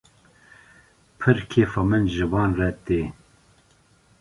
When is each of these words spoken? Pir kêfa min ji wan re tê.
Pir 1.19 1.37
kêfa 1.51 1.81
min 1.89 2.03
ji 2.13 2.25
wan 2.31 2.51
re 2.59 2.69
tê. 2.85 3.01